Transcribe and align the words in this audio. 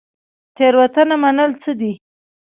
تیروتنه 0.55 1.15
منل 1.23 1.51
څه 1.61 1.71
دي؟ 1.79 1.93